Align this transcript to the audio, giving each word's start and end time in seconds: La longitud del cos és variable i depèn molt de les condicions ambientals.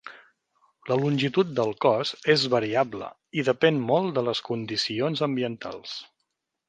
La 0.91 0.95
longitud 1.01 1.51
del 1.59 1.73
cos 1.85 2.13
és 2.35 2.45
variable 2.53 3.11
i 3.41 3.45
depèn 3.51 3.77
molt 3.93 4.09
de 4.17 4.25
les 4.31 4.43
condicions 4.49 5.23
ambientals. 5.29 5.95